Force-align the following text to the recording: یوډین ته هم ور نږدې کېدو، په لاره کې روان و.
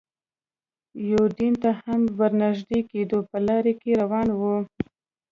یوډین 1.09 1.53
ته 1.63 1.69
هم 1.81 2.01
ور 2.19 2.31
نږدې 2.43 2.79
کېدو، 2.91 3.17
په 3.29 3.37
لاره 3.47 3.73
کې 3.81 3.91
روان 4.01 4.27
و. 4.39 4.41